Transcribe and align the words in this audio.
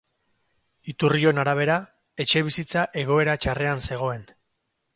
Iturrion 0.93 1.41
arabera, 1.43 1.75
etxebizitza 2.25 2.87
egoera 3.05 3.39
txarrean 3.45 3.85
zegoen. 3.89 4.25